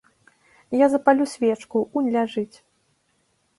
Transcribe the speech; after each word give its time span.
Я 0.77 0.87
запалю 0.93 1.27
свечку, 1.35 1.77
унь 2.01 2.11
ляжыць. 2.19 2.57